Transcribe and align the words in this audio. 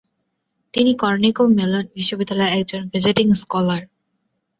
তিনি 0.73 0.91
Carnegie 0.93 1.43
Mellon 1.57 1.85
বিশ্ববিদ্যালয়ের 1.95 2.55
একজন 2.57 2.81
ভিজিটিং 2.93 3.27
স্কলার। 3.33 3.81